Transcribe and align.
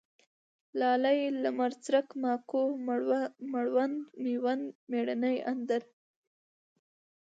لالی، 0.79 1.19
لمرڅرک، 1.43 2.07
ماکو، 2.21 2.63
مړوند، 3.53 3.97
مېوند، 4.23 4.65
مېړنی، 4.89 5.35
اندړ 5.51 5.81